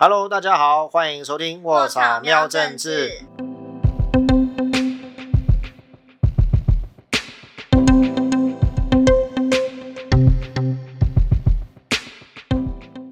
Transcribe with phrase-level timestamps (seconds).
[0.00, 3.20] Hello，大家好，欢迎收听卧草喵政治。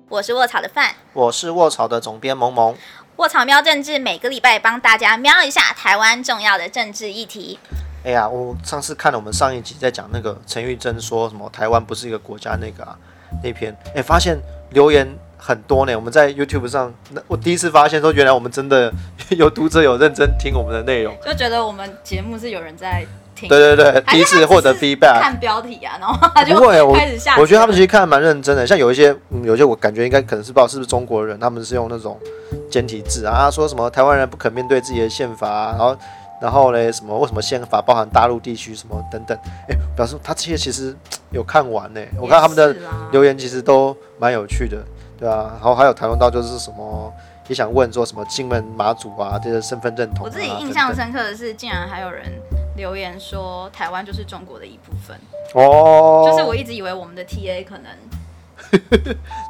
[0.09, 2.77] 我是卧草的范，我是卧草的总编萌萌。
[3.17, 7.59] 卧草喵政治每个礼拜帮大家瞄一下台湾重要的政治议题。
[8.05, 12.97] 哎呀，我上次看了我们上一集在讲那个陈玉珍说什么台湾不是一个国家那个啊
[13.43, 14.39] 那篇，哎，发现
[14.71, 15.05] 留言
[15.37, 15.95] 很多呢。
[15.95, 18.93] 我们在 YouTube 上，那我第一次发现说，原来我们真的
[19.31, 23.49] 有读者有认真听我们的内容，就觉得我们节目是有人在听。
[23.49, 25.21] 对对对，第一次获得 feedback。
[25.21, 27.37] 看标题啊，然后他就不会，我开始下。
[27.39, 32.19] 我觉得他们其实看的蛮认真的，像有一些，嗯，有些我感觉应该可能是不知道是不是中国人，他们是用那种
[32.71, 35.97] 简体字啊，说什么台湾人不肯面对自己的宪法，然后。
[36.39, 37.19] 然后嘞，什么？
[37.19, 39.35] 为什么宪法包含大陆地区什么等等？
[39.71, 40.95] 哎，表示他这些其实
[41.31, 42.01] 有看完呢。
[42.21, 42.77] 我看他们的
[43.11, 44.77] 留言其实都蛮有趣的，
[45.19, 45.51] 对啊。
[45.55, 47.13] 然后还有谈论到就是什么，
[47.49, 50.25] 也想问说什么金门马祖啊这些身份认同。
[50.25, 52.25] 我自己印象深刻的是，竟然还有人
[52.77, 55.17] 留言说台湾就是中国的一部分。
[55.55, 56.29] 哦。
[56.31, 57.87] 就是我一直以为我们的 TA 可能。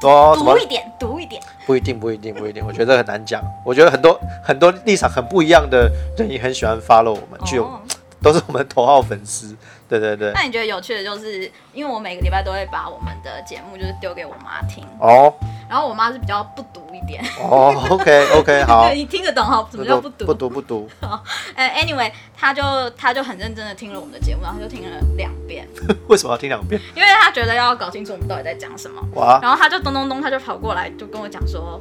[0.01, 2.63] 读一点，读一点，不一定，不一定，不一定。
[2.67, 3.43] 我觉得很难讲。
[3.65, 7.67] 我觉得很多很多立场很不一样的人也很喜欢 follow 我们，就
[8.21, 9.57] 都是我们头号粉丝。
[9.89, 10.33] 对对对。
[10.35, 15.33] 那你觉得有趣的就是，因为我每个礼拜都会把我们的节目就是丢给我妈听哦，
[15.69, 16.97] 然后我妈是比较不读一。
[17.07, 19.65] 点哦，OK OK， 好，你听得懂哈？
[19.71, 20.25] 什么叫不读？
[20.27, 20.91] 不读不读。
[21.55, 22.63] 呃，Anyway，他就
[22.97, 25.69] 他就很认真的听了我们的节目，然后就听了两遍。
[26.09, 26.81] 为什么要听两遍？
[26.97, 29.01] 因为他觉得要搞清楚我们到底在讲什么。
[29.15, 29.39] 哇！
[29.41, 31.81] 然后他就咚咚咚，他就跑过来就跟我讲说。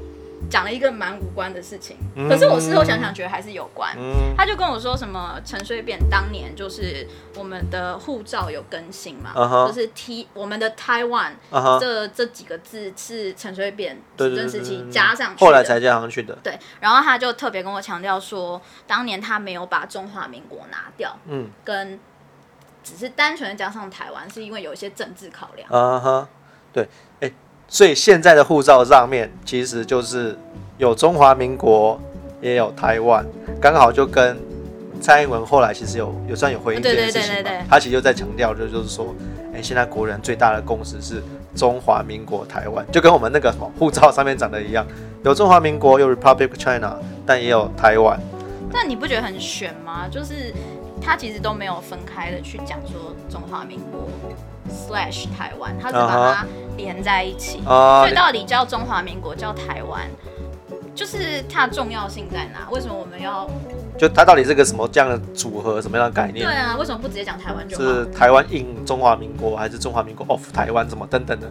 [0.50, 1.98] 讲了一个蛮无关的事情，
[2.30, 3.96] 可是我事后想想觉得还是有关。
[4.38, 9.34] 他就跟我说什么陈水扁当年就是我们的护照有更新嘛，
[9.68, 11.32] 就是 T 我们的 Taiwan
[11.80, 16.38] 这这几个字是陈水扁执政时期加上去的，后来才加上去的。
[16.44, 22.00] 对，然后他就特别跟我强调说，当年他没有把中华民国拿掉，嗯，跟
[22.84, 25.70] 只是单纯的加上台湾，是因为有一些政治考量。
[25.70, 26.30] 啊哈，
[26.72, 26.88] 对，
[27.20, 27.32] 哎。
[27.67, 30.37] 所以现在的护照上面其实就是
[30.77, 31.99] 有中华民国，
[32.42, 33.26] 也有台湾，
[33.59, 34.37] 刚好就跟
[35.02, 37.49] 蔡英文后来其实有有算有回应这件事情嘛。
[37.70, 39.14] 他其实就在强调，就就是说，
[39.54, 41.21] 哎，现在国人最大的共识是
[41.55, 44.86] 中华民国台湾，就跟我们那个什么护照上面长得一样，
[45.23, 48.20] 有中华民国，有 Republic China，但也有台湾。
[48.71, 50.08] 那你不觉得很悬吗？
[50.09, 50.54] 就是
[51.02, 54.08] 他其实都没有分开的去讲说中华民国。
[54.70, 56.45] Slash 台湾，他是把它
[56.77, 60.08] 连在一起，所以到底叫中华民国叫台湾，
[60.93, 62.70] 就是它的重要性在哪？
[62.71, 63.49] 为什么我们要？
[63.98, 66.45] 就它到底是个什么这样的组合，什么样的概念？
[66.45, 67.65] 对啊，为什么不直接讲台湾？
[67.67, 71.49] 就是台湾 in 中华民国，还是中华民国 off 台湾，什么等等的？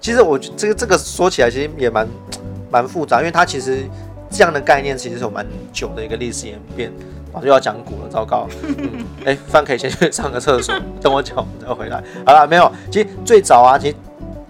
[0.00, 2.08] 其实我这个这个说起来其实也蛮
[2.70, 3.84] 蛮复杂，因为它其实
[4.30, 6.92] 这样的概念其实是有蛮久的一个历史演变。
[7.42, 8.46] 又要讲古了，糟糕！
[9.24, 12.02] 哎，饭可以先去上个厕所，等我讲，我们再回来。
[12.24, 12.70] 好了，没有。
[12.90, 13.96] 其实最早啊，其实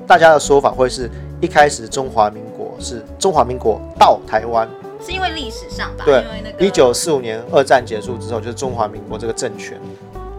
[0.06, 1.10] 大家的说法会是
[1.40, 4.68] 一开始中华民国是中华民国到台湾，
[5.04, 6.04] 是因为历史上吧？
[6.04, 6.24] 对，
[6.58, 9.80] 一九四五年二战结束之后，就是中华民国这个政权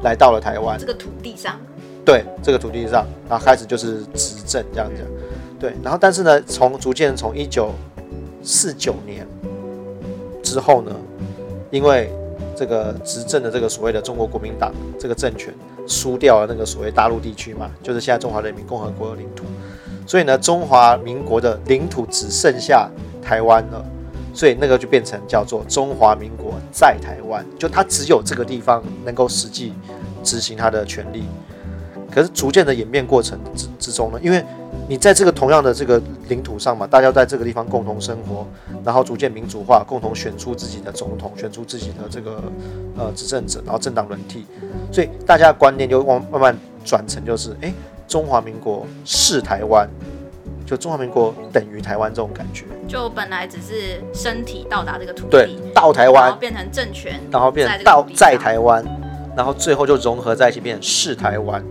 [0.03, 1.55] 来到了台湾这个土地上。
[2.05, 5.03] 对，这个土地上，然后开始就是执政这样子。
[5.59, 7.71] 对，然后但是呢，从逐渐从一九
[8.41, 9.27] 四九年
[10.41, 10.95] 之后呢，
[11.69, 12.09] 因为
[12.57, 15.53] 这个执政的这个所谓的中国国民党这个政权
[15.85, 19.43] 输掉了那个所谓大陆地区嘛，就是现在中华人民共和国的领土，
[20.07, 22.89] 所以呢，中华民国的领土只剩下
[23.21, 23.85] 台湾了，
[24.33, 29.73] 所以那个就变成叫做中华民国在台湾，就它只有这个地方能够实际
[30.23, 31.25] 执行它的权利。
[32.09, 34.43] 可是逐渐的演变过程之之中呢，因为
[34.89, 38.47] 你在这个同样的这个领土上嘛，大家在这个地方共同生活，
[38.85, 42.41] 然后逐渐民主化，共同选出自己的总统，选出自己的这个
[42.97, 44.45] 呃执政者，然后政党轮替，
[44.89, 47.73] 所以大家的观念就往慢慢转成就是，哎，
[48.07, 49.89] 中华民国是台湾，
[50.65, 52.63] 就中华民国等于台湾这种感觉。
[52.87, 58.81] 就本来只是身体到达这个土地，对，到台湾，变成政权，然后变成到在台湾，
[59.35, 61.61] 然后最后就融合在一起，变成是台湾。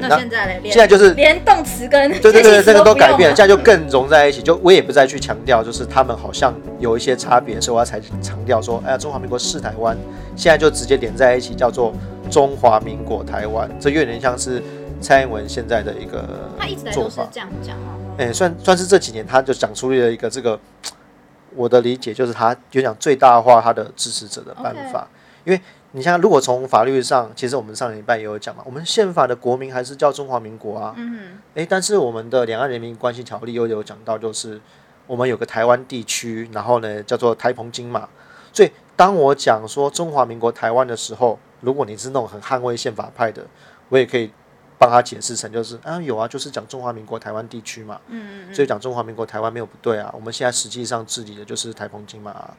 [0.00, 4.42] 那现在现在就是连动词跟对对对，这个都改变了，现在就更融在一起。
[4.42, 9.96] 就我也不再去强调，就是他们好像有一些差别，所以我要才强调说，哎呀，中华民国是台湾，
[10.36, 11.92] 现在就直接连在一起，叫做
[12.30, 13.70] 中华民国台湾。
[13.80, 14.62] 这有点像是
[15.00, 16.24] 蔡英文现在的一个
[16.58, 17.96] 他一直都是这样讲啊。
[18.18, 20.58] 哎，算算是这几年他就讲出了一个这个，
[21.54, 25.08] 我的理解就是他就想最大化他的支持者的办法，
[25.44, 25.60] 因为。
[25.96, 30.94] 你像，如果从法律上，其实我们上礼拜也有讲嘛，我们宪法的国名还是叫中华民国啊。
[30.98, 31.38] 嗯。
[31.54, 34.60] 哎，但是我们的两岸人民关系条例又有讲到，就是
[35.06, 38.06] 我们有个台湾地区，然后呢叫做台澎金马。
[38.52, 43.46] 所以当我讲说中华民国台湾的时候，如果你是那种很捍卫宪法派的，
[43.88, 44.30] 我也可以
[44.76, 47.98] 帮他解释成就是啊有啊，就是讲中华民国台湾地区嘛。
[48.08, 48.54] 嗯嗯。
[48.54, 52.54] 所以讲中华民国台湾没有不对啊，我们现在实际上治理的就是台澎金马。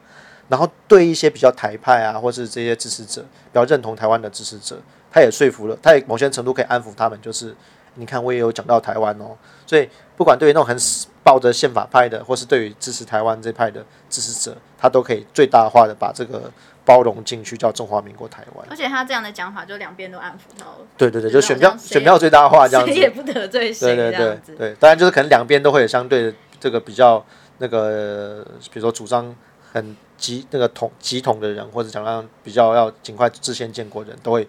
[0.48, 4.78] 然后对一些比较台派啊，或是这些支持者比较认同台湾的支持者，
[5.10, 7.54] 他也说服了，他也某些程度可以安抚他们，就是
[7.94, 9.36] 你看我也有讲到台湾哦，
[9.66, 10.76] 所以不管对于那种很
[11.22, 16.50] 抱着宪法派的，或是对于支持台湾这派的支持者，他都可以最大化的把这个
[16.86, 18.66] 包容进去，叫中华民国台湾。
[18.70, 20.78] 而且他这样的讲法，就两边都安抚到了。
[20.96, 27.22] 对对对，就选票选票最大化这样子，谁也不得罪谁对对对对，当然就是可能两边都会有相对的这个比较
[27.58, 28.42] 那个，
[28.72, 29.34] 比如说主张
[29.72, 29.96] 很。
[30.18, 34.48] 极那个统极统的人，或者讲让比较要尽快自先建国人都会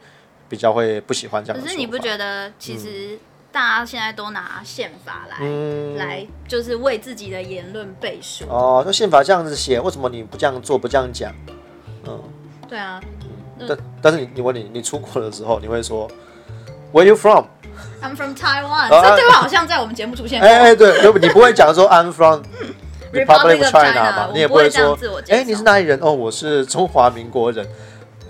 [0.49, 1.61] 比较会不喜欢这样。
[1.61, 3.19] 可是你不觉得，其实
[3.51, 5.45] 大家现在都拿宪法来
[6.03, 8.45] 来，就是为自己的言论背书。
[8.49, 11.31] 哦，就宪法这样子写，为什么你不这样做，不这样讲？
[12.07, 12.19] 嗯，
[12.67, 12.99] 对啊。
[13.67, 16.09] 但但是你你问你你出国的时候，你会说
[16.91, 17.45] Where you from?
[18.01, 18.89] I'm from Taiwan。
[18.89, 20.41] 这对话好像在我们节目出现。
[20.41, 22.41] 哎哎，对，你不会讲说 I'm from。
[23.11, 24.97] Republic of China 嘛，你也不会说，
[25.29, 25.99] 哎，你是哪里人？
[26.01, 27.67] 哦，我是中华民国人。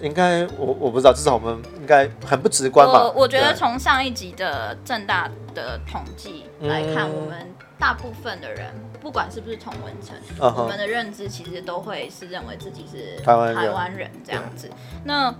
[0.02, 3.04] 应该我我不知道，至少我们应该很不直观吧？
[3.04, 14.70] 我我觉得从上一集的正大的统计来看，我们大部分的人，不管是不是同文层，我们的认知其实都会是认为自己是台湾台湾人这样子。
[15.04, 15.36] 那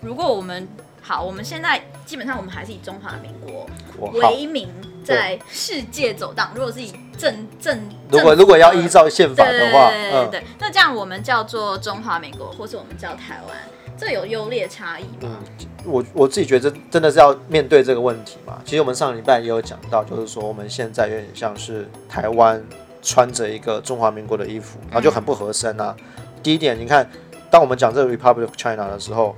[0.00, 0.68] 如果我们
[1.02, 3.66] 好，我们现在基本上我们还是以中华民国
[4.12, 4.68] 为名。
[5.04, 7.78] 在世界走荡，如果是以正正，
[8.10, 13.56] 如果如果要依照宪法的话，对，对，那这样我们叫做中华民国，或是我们叫台湾，
[13.96, 15.38] 这有优劣差异吗？
[15.84, 18.58] 我我自己觉得真的是要面对这个问题嘛。
[18.64, 22.60] 其实我们上礼拜也有讲到，就是说我们现在有点像是台湾
[23.00, 25.94] 穿着一个中华民国的衣服，然后就很不合身啊。
[26.42, 27.08] 第一点，你看，
[27.50, 29.36] 当我们讲这个 Republic of China 的时候，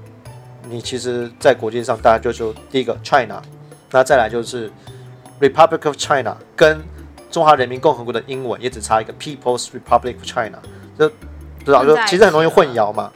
[0.68, 3.42] 你其实在国际上大家就说第一个 China，
[3.90, 4.72] 那再来就是。
[5.40, 6.82] Republic of China 跟
[7.30, 10.58] 中华人民共和国的英文也只差一个 People's Republic of China，
[10.98, 11.08] 就
[11.64, 13.12] 知道就其实很容易混淆嘛。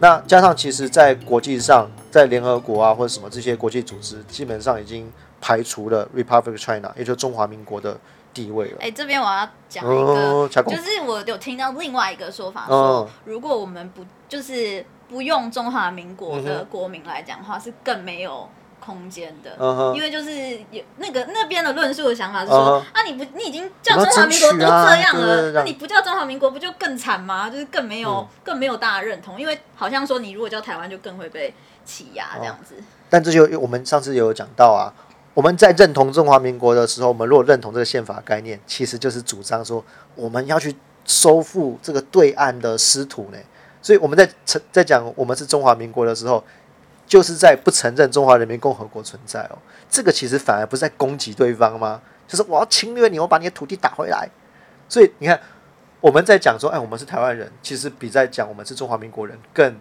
[0.00, 7.96] 那加上其实，在国际上，在联合国啊或者什么这些国际组织，基本上已经排除了 Republic of China，也就是中华民国的
[8.32, 8.78] 地位了。
[8.80, 18.48] 哎，这边我要讲一个，就是我有听到另外一个说法，说如果我们不就是不用中华民国的国民来讲的话，是更没有。
[18.80, 19.50] 空间的，
[19.94, 27.48] 因为就是有那个那边的论述的想法是说，啊，你不你已经叫中华民国都这样了，那你不叫中华民国不就更惨吗？
[27.50, 31.54] 就是更没有更没有大家认同，因为好像说你如果叫台湾就更会被
[31.84, 32.74] 欺压这样子。
[33.08, 34.88] 但这就我们上次有讲到啊，
[35.34, 39.84] 我们在认同中华民国的时候，我们如果认同这个宪法概念，其实就是主张说
[40.14, 40.74] 我们要去
[41.04, 43.38] 收复这个对岸的失土呢。
[43.82, 44.28] 所以我们在
[44.72, 46.42] 在讲我们是中华民国的时候。
[47.10, 49.58] 就是在不承认中华人民共和国存在哦，
[49.90, 52.00] 这个其实反而不是在攻击对方吗？
[52.28, 54.28] 就是我要侵略你，我把你的土地打回来。
[54.88, 55.40] 所以你看，
[56.00, 59.76] 我们在讲说，哎，我们是台湾人，其实比在讲我们是中华民国人更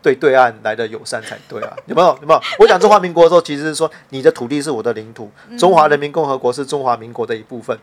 [0.00, 1.76] 对对岸来的友善才对啊？
[1.86, 2.16] 有没有？
[2.22, 2.40] 有没有？
[2.60, 5.28] 我讲中华民国的时候，其实是说你的土地是我的领土，
[5.58, 7.76] 中华人民共和国是中华民国的一部分。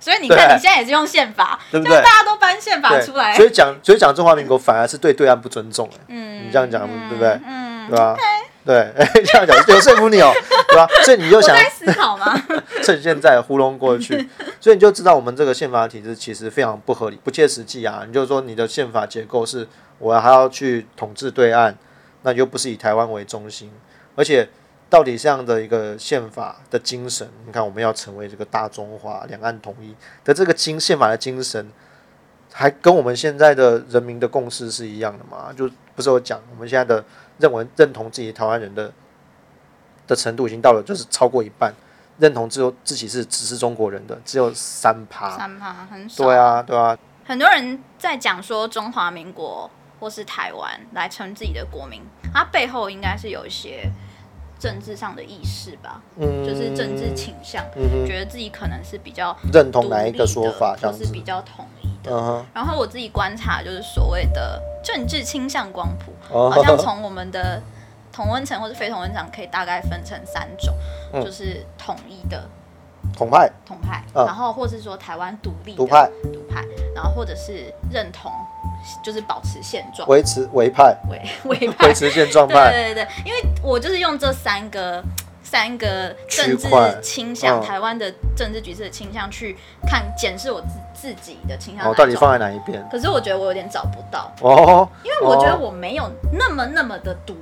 [0.00, 1.96] 所以你看，你现在也是用宪法，对不对？
[2.02, 5.88] 大家都搬宪法出来，所以讲，所以讲中华民国反而是对对岸不尊重。
[6.08, 7.38] 嗯，你这样讲，对不对？
[7.46, 8.16] 嗯，对吧？
[8.64, 8.92] 对，
[9.24, 10.32] 这样讲有说服你哦，
[10.68, 10.86] 对吧？
[11.04, 12.34] 所以你就想思考吗？
[12.82, 14.28] 趁现在糊弄过去，
[14.60, 18.04] 所以你就知道我们这个宪法体制其实非常不合理、不切实际啊！
[18.06, 19.66] 你就说你的宪法结构是
[19.98, 21.76] 我还要去统治对岸，
[22.22, 23.70] 那又不是以台湾为中心，
[24.16, 24.48] 而且。
[24.90, 29.94] 到底这样的一个宪法的精神，你看我们要成为这个大中华、两岸统一
[30.24, 31.70] 的这个精宪法的精神，
[32.52, 35.52] 还跟我们现在的人民的共识是一样的吗？
[35.56, 37.04] 就不是我讲，我们现在的
[37.38, 38.92] 认为认同自己台湾人的
[40.08, 41.72] 的程度已经到了，就是超过一半
[42.18, 46.24] 认同只有自己是只是中国人的只有三趴，三趴很少。
[46.24, 46.98] 对啊，对啊。
[47.24, 49.70] 很多人在讲说中华民国
[50.00, 52.02] 或是台湾来称自己的国民，
[52.34, 53.88] 它背后应该是有一些。
[54.60, 62.14] 政治上的意识吧，嗯，就是政治倾向，嗯觉得自己可能是比较认同哪一个说法，就是比较统一的。
[62.14, 67.62] 嗯然后我自己观察，就是所谓的政治倾向光谱，好像从我们的
[68.12, 70.74] 同温层或是非同温层可以大概分成三种，
[71.24, 72.46] 就是统一的
[73.16, 76.62] 统派，统派，然后或是说台湾独立独派，独派，
[76.94, 78.30] 然后或者是认同。
[79.02, 82.70] 就是保持现状，维持维派，维维派， 维持现状派。
[82.70, 85.02] 对对对，因为我就是用这三个
[85.42, 86.68] 三个政治
[87.02, 89.56] 倾向，台湾的政治局势的倾向去
[89.86, 92.86] 看检视我自自己的倾向，哦，到底放在哪一边？
[92.90, 97.36] 可是我觉得我有点找不到哦，因为我觉得我没有那么那么的毒。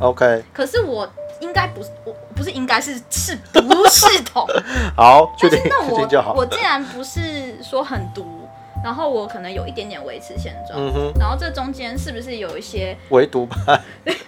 [0.00, 1.08] OK，可是我
[1.40, 4.46] 应该不是，我不是应该是是毒是统？
[4.96, 6.32] 好，确定那我就好。
[6.32, 8.41] 我既然不是说很毒。
[8.82, 10.80] 然后我可能有一点点维持现状，
[11.18, 13.80] 然后这中间是不是有一些唯独派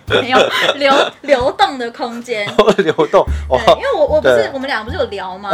[0.07, 0.39] 没有
[0.77, 0.93] 流
[1.23, 2.47] 流动的空间？
[2.79, 5.51] 流动，对，因为我我不是我们俩不是有聊吗？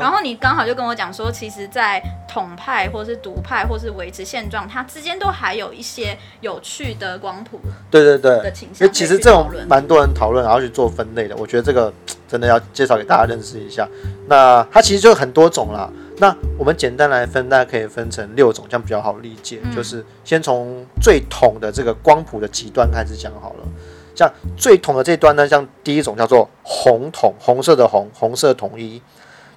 [0.00, 7.60] 然后你刚好就跟我讲说，其实，在统派或是独派或是维持现状，它之间都还有一些有趣的光谱。
[7.90, 8.50] 对对对，的
[8.90, 11.36] 其实这种蛮多人讨论，然后去做分类的。
[11.36, 11.92] 我觉得这个
[12.26, 13.88] 真的要介绍给大家认识一下。
[14.26, 15.88] 那它其实就很多种啦。
[16.20, 19.58] 那我们简单来分，大家可以分成六种，这样比较好理解。
[19.74, 23.64] 就是先从最统的这个光谱的极端开始讲好了。
[24.14, 29.00] 像最统的这端呢，像第一种叫做红统，红色的红，红色统一，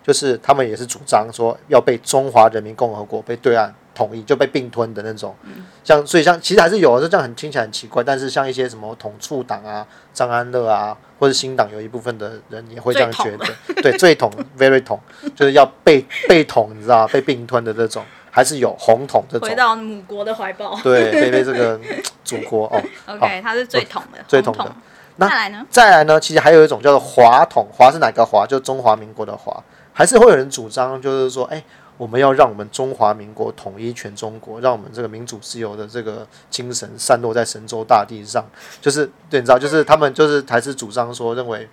[0.01, 3.75] 就是他们也是主张说要被中华人民共和国被对岸。
[3.95, 5.35] 统一就被并吞的那种，
[5.83, 8.03] 像所以像其实还是有，就这样很听起来很奇怪。
[8.03, 13.45] 但是像一些什么统促党啊、张安乐啊，或者新党有一部分的人也会这样觉得，
[13.83, 14.99] 对，最统 very 统
[15.35, 19.47] 就是要被被统，你知道被并吞的这种，还是有红统这种。
[19.47, 21.79] 回到母国的怀抱，对，被被这个
[22.23, 22.81] 祖国哦。
[23.13, 24.75] OK，它是最统的，最统的。
[25.17, 25.65] 那再来呢？
[25.69, 26.19] 再来呢？
[26.19, 28.47] 其实还有一种叫做华统，华是哪个华？
[28.47, 31.63] 就中华民国的华，还是会有人主张，就是说，哎。
[32.03, 38.45] 我们要让我们中华民国统一全中国，让我们这个民主自由的这个精神散落在神州大地上，
[38.81, 41.69] 就是对，你知道，就是他们就是还是主张说，认为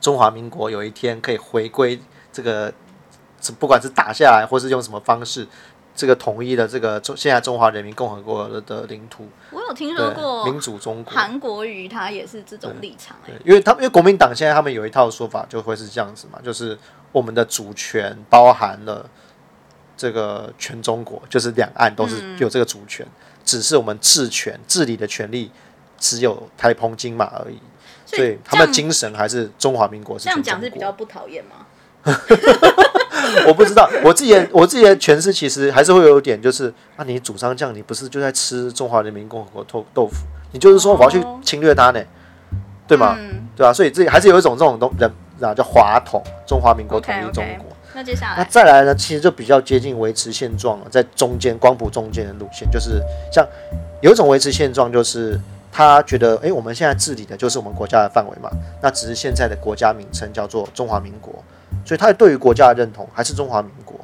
[0.00, 2.00] 中华民国有一天可以回归
[2.32, 2.72] 这个，
[3.58, 5.46] 不管是打下来或是用什么方式，
[5.94, 9.28] 这个统一的这个中现在中华人民共和国的领土。
[9.50, 13.14] 我有听说过民主中国，韩国瑜他也是这种立场，
[13.44, 16.78] 因为他因为国民党现在他们有一套说法，就会是这样子嘛，就是。
[17.12, 19.08] 我们的主权包含了
[19.96, 23.06] 这个全中国，就是两岸都是有这个主权，
[23.44, 25.50] 只是我们治权、治理的权利
[25.98, 27.58] 只有台澎金马而已。
[28.04, 30.18] 所以他们的精神还是中华民国。
[30.18, 31.66] 这样讲是比较不讨厌吗？
[33.48, 40.24] 我不知道，我自己的我自己的诠释其实还是会有点，就是啊，你主张这样，你不是就在吃中华人民共和国豆豆腐？
[40.52, 42.00] 你就是说我要去侵略他呢，
[42.86, 43.18] 对吗？
[43.56, 43.72] 对吧？
[43.72, 45.10] 所以这还是有一种这种东人。
[45.38, 47.75] 然后叫华统，中华民国统一中国。
[47.96, 48.94] 那接下来，那再来呢？
[48.94, 53.42] 其实就比较接近维持现状了，在中间光谱中间的路线，就是像
[54.02, 55.40] 有一种维持现状，就是
[55.72, 58.50] 他觉得，哎，我们现在治理的就是我们国家的范围嘛，
[58.82, 61.42] 那只是现在的国家名称叫做中华民国，
[61.86, 63.98] 所以他对于国家的认同还是中华民国。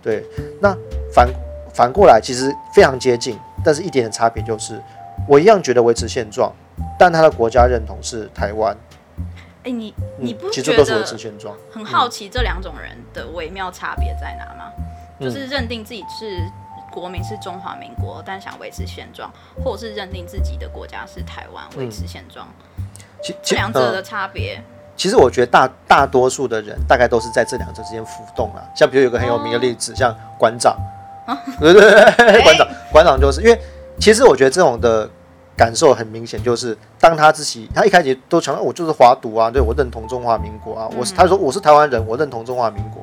[0.00, 0.24] 对，
[0.60, 0.72] 那
[1.12, 1.28] 反
[1.74, 4.80] 反过来其实非常接近，但是一点的差别就是，
[5.26, 6.52] 我一样觉得维持现状，
[6.96, 8.76] 但他的国家认同是台湾。
[9.64, 10.84] 哎，你你不觉得
[11.72, 14.72] 很好奇这两种人的微妙差别在哪吗？
[15.20, 16.42] 就是认定自己是
[16.90, 22.48] 国民是中华民国，但想维持现状，或者是认定自己的国家是台湾，维持现状。
[23.40, 24.60] 这两者的差别，
[24.96, 28.62] 其实我觉得大大多数的人大概都是在这两者之间浮动啊。
[28.74, 30.76] 像比如有个很有名的例子，像馆长，
[31.60, 33.56] 对对对，馆长馆长就是因为
[34.00, 35.08] 其实我觉得这种的。
[35.56, 43.02] 感受很明显，就是当他自己，他一开始都强调我就是华独啊，对我认同中华民国啊，我是他说我是台湾人，我认同中华民国。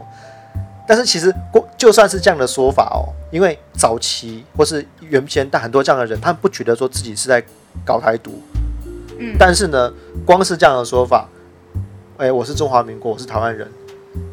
[0.87, 7.43] 但是其实过就算是这样的说法哦，因为早期或是原先，但很多这样的人，他们不觉得说自己是在
[7.85, 8.41] 搞台独，
[9.19, 9.93] 嗯，但是呢，
[10.25, 11.29] 光是这样的说法，
[12.17, 13.69] 哎，我是中华民国，我是台湾人。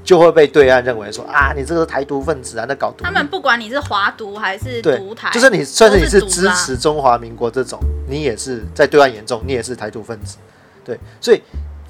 [0.05, 3.05] 就会被对岸认为说啊，你这个台独分子啊，那搞独。
[3.05, 7.79] 他们不管你是华独还是独台，就是你算是你是支持中华民国这种，
[8.09, 10.39] 你也是在对岸眼中，你也是台独分子。
[10.85, 11.43] 对，所以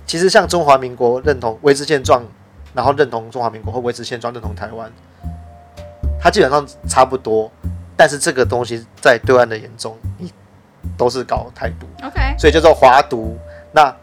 [0.06, 2.24] 其实像中华民国认同维持现状，
[2.74, 4.90] 然后认同中华民国或维持现状认同台湾，
[6.20, 7.50] 它基本上差不多。
[7.98, 10.30] 但是这个东西在对岸的眼中，你
[10.98, 11.86] 都是搞台独。
[12.06, 13.38] OK，所以叫做华独。
[13.72, 13.94] 那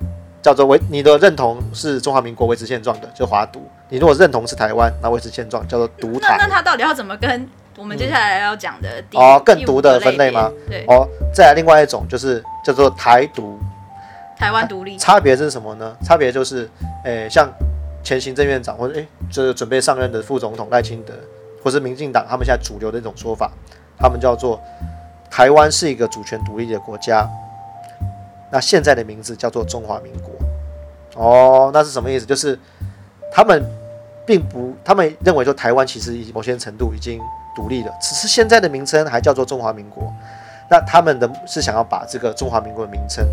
[0.44, 3.66] 叫做维，你的认同是中华民国维持现状的，就华独。
[3.88, 6.36] 你如果认同是台湾，那维持现状叫做独台。
[6.38, 10.52] 那那他到底要怎么跟我们接下来要讲的哦更独的分类吗？
[10.70, 10.84] 对。
[10.88, 13.58] 哦，再来另外一种就是叫做台独。
[14.38, 14.98] 台湾独立。
[14.98, 15.96] 差别是什么呢？
[16.04, 16.70] 差别就是，
[17.06, 17.50] 诶，像
[18.04, 21.14] 前行政院长或者诶，就是准备上任的副总统赖清德，
[21.64, 23.50] 或是民进党他们现在主流的一种说法，
[23.98, 24.60] 他们叫做
[25.32, 27.26] 台湾是一个主权独立的国家。
[28.54, 30.32] 那现在的名字叫做中华民国，
[31.16, 32.26] 哦，那是什么意思？
[32.28, 32.58] 就是
[33.32, 33.66] 他们
[34.28, 37.20] 并不，他们认为说台湾其实某些程度已经
[37.56, 40.04] 独立了，只是现在的名称还叫做中华民国。
[40.70, 43.28] 那他们的是想要把这个中华民国的名称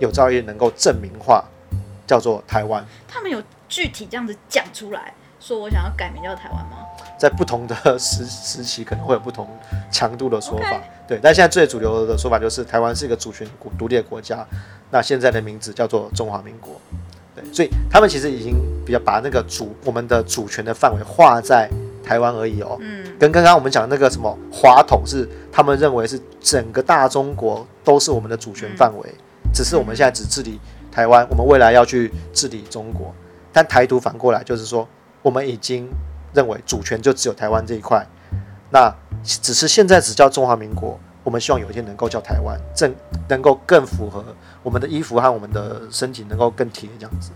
[0.00, 1.44] 有朝一日能够证明化，
[2.06, 2.82] 叫做台湾。
[3.06, 6.78] 他们有具体这样子讲出来说我想要改名叫台湾吗？
[7.24, 9.48] 在不同的时时期可能会有不同
[9.90, 10.78] 强度的说法，
[11.08, 11.18] 对。
[11.22, 14.46] 但现在最主流的说法就是台湾是一个主权国独立的国家，
[14.90, 16.74] 那现在的名字叫做中华民国。
[17.34, 21.68] 对，所以他们其实已经比较把那个主我们的主权的范围划在
[22.04, 22.76] 台湾而已哦。
[22.80, 23.04] 嗯。
[23.18, 29.14] 跟刚刚我们讲那个什么华统是他们认为是整个大中国都是我们的主权范围，
[29.52, 30.60] 只是我们现在只治理
[30.92, 33.14] 台湾，我们未来要去治理中国。
[33.52, 34.86] 但台独反过来就是说，
[35.22, 35.88] 我们已经
[36.34, 38.04] 认为主权就只有台湾这一块，
[38.70, 40.98] 那只是现在只叫中华民国。
[41.22, 42.94] 我们希望有一天能够叫台湾，正
[43.28, 44.22] 能够更符合
[44.62, 47.30] 我们的衣服和我们的身体能够更贴这样子，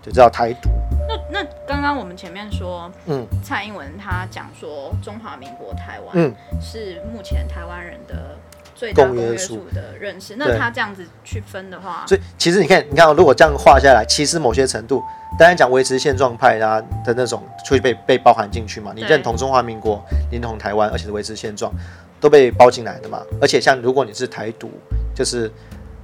[0.00, 0.70] 就叫台独。
[1.06, 8.34] 那那刚刚我们前面说，嗯，蔡英文他讲说中华民国台湾，嗯，是目前台湾人的
[8.74, 10.34] 最大公约数的认识。
[10.36, 15.02] 那他这样子去分的话，所以其实你看，你看，如果这样画下来，其实某些程度，
[15.38, 18.92] 当然讲维持现状派啊的那种，会被被包含进去嘛。
[18.94, 21.72] 你认同中华民国，认同台湾，而且是维持现状。
[22.20, 24.70] 都被包进来的嘛，而且像如果你是台独，
[25.14, 25.50] 就是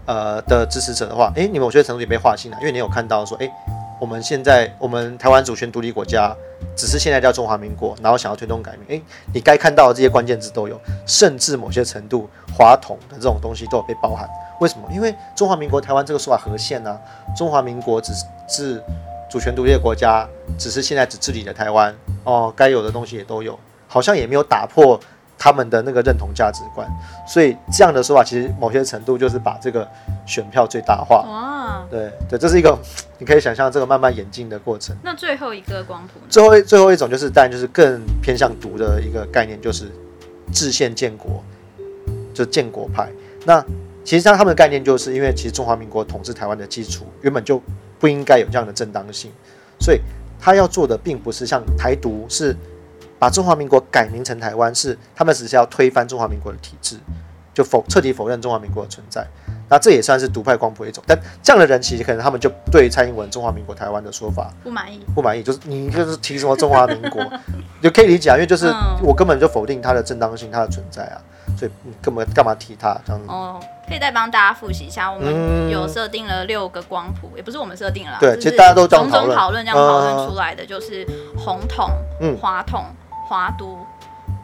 [0.04, 3.50] 呃的支持者的话，诶，你某些程度也被划进来，因为你有看到说，诶，
[4.00, 6.34] 我们现在我们台湾主权独立国家，
[6.74, 9.02] 只是现在叫中华民国，然后想要推动改名，诶，
[9.34, 12.26] 你该看到的这些关键字都有，甚至某些程度
[12.56, 14.26] 华统的这种东西都有被包含。
[14.58, 14.88] 为什么？
[14.90, 16.98] 因为中华民国台湾这个说法合宪呢？
[17.36, 18.14] 中华民国只
[18.48, 18.82] 是
[19.30, 20.26] 主权独立的国家，
[20.56, 24.98] 只是现在只治理了台湾，哦，该有的东西也都有，好像也没有打破。
[25.42, 26.86] 他们的那个认同价值观，
[27.26, 29.88] 所以这样的说法其实某些程度就是把这个
[30.26, 31.24] 选票最大化。
[31.26, 32.78] 哇，对对，这是一个
[33.16, 34.94] 你可以想象这个慢慢演进的过程。
[35.02, 39.90] 那最后一个光谱，最后最后一种就是当然就是更偏向独的一个概念，就是
[40.52, 41.42] 制宪建国，
[42.34, 43.10] 就建国派。
[43.46, 43.64] 那
[44.04, 47.62] 其实像他们的概念，就是因为其实中华民国统治台湾的基础原本就
[47.98, 49.30] 不应该有这样的正当性，
[49.80, 50.00] 所以
[50.38, 52.54] 他要做的并不是像台独是。
[53.20, 56.96] 把中华民国改名成台湾，是他们只是要推翻中华民国的体制，
[57.54, 59.24] 就否彻底否认中华民国的存在。
[59.68, 61.04] 那这也算是独派光谱一种。
[61.06, 67.24] 但这样的人其实可能他们就对蔡英文中华民国台湾的说法不满意，不满意，就是你就是提什么中华民国，
[67.80, 68.66] 就可以理解啊，因为就是
[69.00, 71.22] 我根本就否定它的正当性，它的存在啊，
[71.56, 73.28] 所以你根本干嘛提它这样子？
[73.28, 81.90] 哦，可以再帮大家复习一下，我们有设定了六个光谱，也不是我们设定了，对，其实大家都种种讨论这样讨论出来的，就是红统、
[82.40, 82.86] 花统。
[83.30, 83.78] 华独、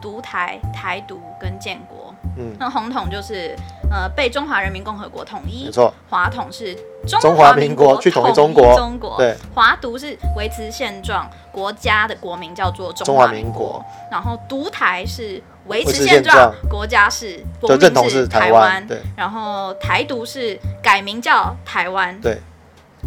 [0.01, 3.57] 独台、台独跟建国，嗯，那红统就是
[3.91, 5.93] 呃被中华人民共和国统一，没错。
[6.09, 6.73] 华统是
[7.05, 9.35] 中华民国去统一中国，中国对。
[9.53, 13.85] 华独是维持现状，国家的国名叫做中华民国。
[14.09, 19.03] 然后独台是维持现状，国家是国名是台湾，对。
[19.17, 22.41] 然后台独是改名叫台湾，对。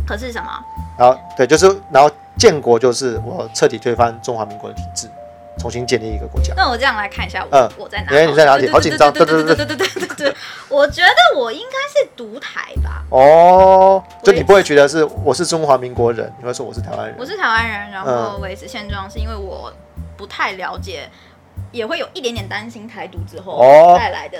[0.05, 0.49] 可是什么？
[0.97, 5.09] 然后对，就是然后建国就是我彻底推翻中华民国的体制。
[5.59, 6.53] 重新建立一个国家。
[6.55, 8.19] 那我这样来看一下，我，我在哪？
[8.21, 8.69] 你在哪里？
[8.69, 9.11] 好紧张！
[9.11, 10.35] 对对对对对对对对。
[10.69, 13.03] 我觉得我应该是独台吧。
[13.09, 17.15] 哦，就你不会觉得是我是中华民国人，你会说我是台湾人。
[17.19, 19.71] 我是台湾人，然后维持现状是因为我
[20.15, 21.09] 不太了解，
[21.71, 23.59] 也会有一点点担心台独之后
[23.97, 24.37] 带来的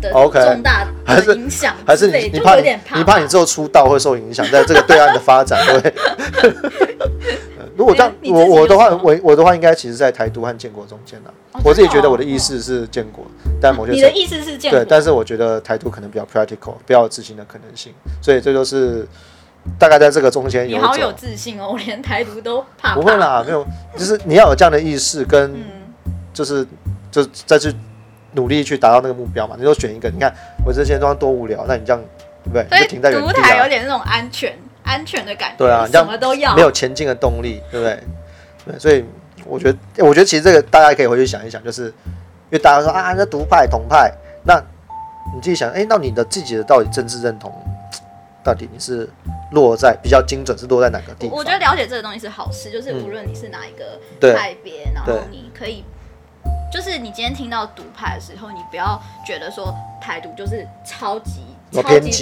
[0.00, 5.94] 的重大的影响，还是你你怕你怕你之后出道会受影响，在这个对岸的发展对。
[7.76, 11.30] 如果这样，我我的话，我我的话应该其实，在台独和建国中间呢。
[11.62, 13.24] 我自己觉得我的意思是建国，
[13.60, 19.06] 但某些你的意思是建国，对，但是我觉得台独可能比较 practical，比较有执行的可能性，所以这就是
[19.78, 20.66] 大概在这个中间。
[20.66, 22.96] 你好有自信哦，我连台独都怕。
[22.96, 23.64] 不会啦，没有，
[23.96, 25.54] 就是你要有这样的意识，跟
[26.38, 26.66] 就是
[27.10, 27.74] 就再去
[28.32, 29.56] 努力去达到那个目标嘛。
[29.58, 30.32] 你就选一个，你看
[30.64, 32.02] 我这现状多无聊，那你这样
[32.44, 32.66] 对不对？
[32.68, 34.56] 所以停在独台有点那种安全。
[34.84, 38.02] 安全的感觉，对啊，什么都要，没有前进的动力，对不对？
[38.64, 39.04] 对，所以
[39.44, 44.10] 我觉得，我觉得其实这个大家可以回去想一想，就是因为大家说啊，那独派、同派，
[44.44, 44.54] 那
[45.34, 47.52] 你自己想，哎，那你的自己的到底政治认同，
[48.42, 49.06] 到底你是
[49.52, 51.36] 落在比较精准，是落在哪个地方？
[51.36, 54.00] 我觉得了解这个东西是好事，就是无论你是哪一个
[54.34, 55.84] 派别，然后你可以。
[56.78, 61.40] 就是你今天听到独派的时候，你不要觉得说台独就是超级
[61.72, 62.12] 超级觉得偏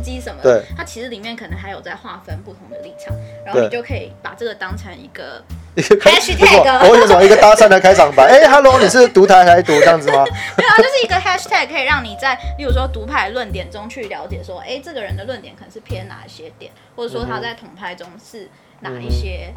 [0.00, 3.12] 激什么的，它其实里面可能还有在划分不同的立场，
[3.44, 5.42] 然后你就可以把这个当成一个
[5.74, 8.22] hashtag， 我有什么一个搭讪的开场白？
[8.22, 10.24] 哎，Hello，你是独台还是独这样子吗？
[10.56, 19.52] 对啊，就是一个 hashtag，可以让你在例如说独派论点中去了解说，哎，这个人的论点可能是偏哪一些点，或者说他在统派中是哪一些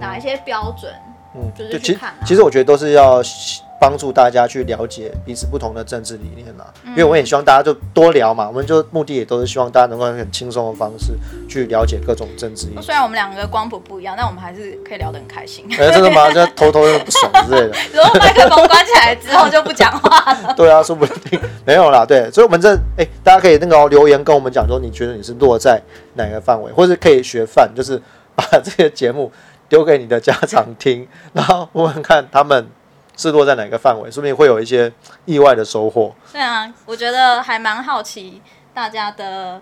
[0.00, 0.94] 哪一些标准。
[1.36, 3.20] 嗯，就其实其实我觉得都是要
[3.80, 11.12] 帮助大家去了解彼此不同的政治理念啦，因为我也希望大家就多聊嘛，我们就目的也都是希望大家能够很轻松的方式
[11.48, 12.68] 去了解各种政治。
[12.80, 15.66] 虽然我们两个光谱不一样，但我们还是可以聊得很开心。
[15.78, 16.30] 哎，真的吗？
[16.32, 17.72] 就偷偷不爽之类的。
[17.92, 20.54] 然后麦克风关起来之后就不讲话了。
[20.56, 22.06] 对啊，说不定没有啦。
[22.06, 25.82] 对，所以我们这哎，大家可以那个留言跟我们讲说，你觉得你是落在
[26.14, 28.00] 哪个范围，或者可以学范，就是
[28.34, 29.30] 把这些节目
[29.68, 32.66] 丢给你的家长听，然后问问看他们。
[33.16, 34.92] 是落在哪个范围，说不定会有一些
[35.24, 36.14] 意外的收获。
[36.32, 39.60] 对啊，我觉得还蛮好奇大家的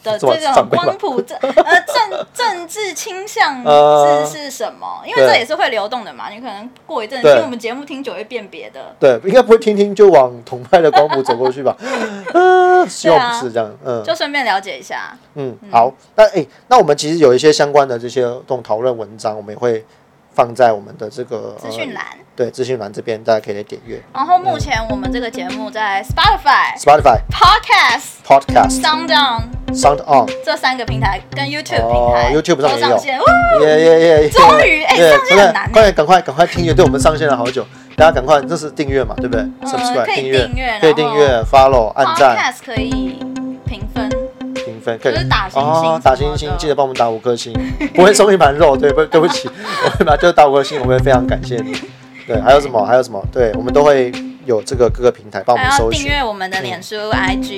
[0.04, 3.62] 的这种光谱 政呃政政治倾向
[4.26, 5.02] 是是什么？
[5.04, 6.30] 因为这也是会流动的嘛。
[6.30, 8.94] 你可能过一阵听我们节目听久会辨别的。
[9.00, 11.76] 对，应该不会听听就往同派的光谱走过去吧？
[12.88, 13.70] 希望不是这样。
[13.84, 15.16] 嗯，就顺便了解一下。
[15.34, 15.92] 嗯，好。
[16.14, 19.84] 那哎，那我们其实有一些相关的这些这种讨论文章，我们也会。
[20.38, 22.04] 放在我们的这个资讯栏，
[22.36, 24.00] 对资讯栏这边，大家可以来点阅。
[24.14, 33.66] 然后目前我们这个节目在 Spotify、Spotify、Podcast、Podcast、Sound On、Sound On 这三个平台跟 YouTube 平台，YouTube 上也有。
[33.66, 34.30] 耶耶耶！
[34.30, 35.72] 终于哎，上线很难。
[35.72, 42.36] 快赶快赶快订阅，对我们上线了好久，大家赶快，这是订阅嘛，对不对？Subscribe 订阅，可以订阅，Follow 按赞。
[42.36, 43.27] Podcast 可以。
[44.96, 47.52] 可以打星星，打星星，记得帮我们打五颗星，
[47.94, 49.04] 不会送一盘肉，对不？
[49.06, 49.50] 对不起，
[49.84, 51.76] 我会把就打五颗星，我会非常感谢你。
[52.26, 52.84] 对，还有什么？
[52.86, 53.22] 还有什么？
[53.32, 54.12] 对，我们都会
[54.44, 57.50] 有这个各个平台帮我们搜订阅我们的脸书、IG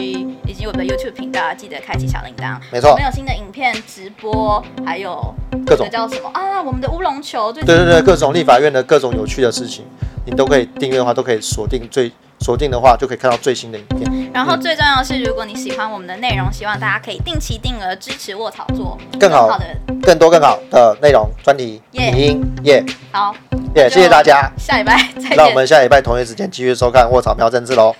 [0.46, 2.56] 以及我们的 YouTube 频道，记得开启小铃铛。
[2.72, 5.34] 没错，我们有新的影片直播，还有
[5.66, 6.62] 各种叫什么啊？
[6.62, 9.84] 我们的乌龙球，对对对，各种立法院的各种有趣的事情，
[10.24, 12.10] 你都可以订阅的话，都可以锁定最。
[12.42, 14.19] 锁定的话，就可以看到最新的影片。
[14.32, 19.64] 然后最重要的是，如果你喜欢我们的内容，希望大家可以定期定额支持卧草做更好的、
[20.02, 22.84] 更多更好的内容专题影音耶。
[23.12, 23.34] 好
[23.74, 24.50] 耶，谢谢大家。
[24.56, 25.36] 下礼拜再见。
[25.36, 27.94] 那我们下礼拜同一时间继续收看卧草喵政治喽。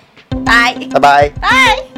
[0.45, 1.90] 拜拜拜拜。